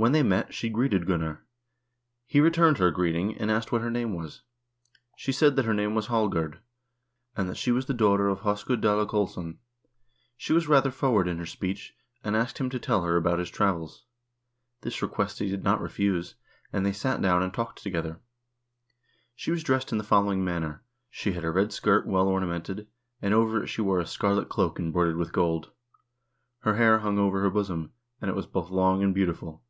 [0.00, 1.44] When they met, she greeted Gunnar.
[2.24, 4.42] He returned her greet ing, and asked what her name was.
[5.16, 6.60] She said that her name was Hallgerd,
[7.36, 9.58] and that she was the daughter of Hoskuld Dalakollsson.
[10.36, 13.50] She was rather forward in her speech, and asked him to tell her about his
[13.50, 14.04] travels.
[14.82, 16.36] This request he did not refuse,
[16.72, 18.20] and they sat down and talked together.
[19.34, 22.86] She was dressed in the following manner: She had a red skirt well ornamented,
[23.20, 25.72] and over it she wore a scarlet cloak embroidered with gold.
[26.60, 27.90] Her hair hung over her bosom,
[28.20, 29.64] and it was both long and beautiful.